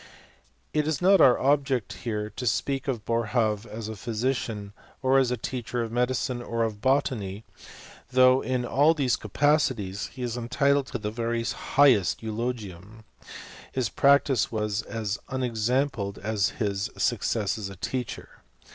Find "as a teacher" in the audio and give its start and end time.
5.19-5.83, 17.59-18.41